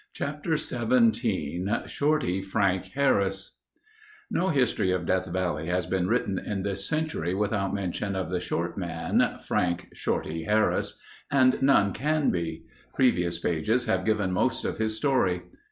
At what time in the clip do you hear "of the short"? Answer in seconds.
8.15-8.79